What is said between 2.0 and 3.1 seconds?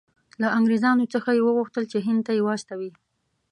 هند ته یې واستوي.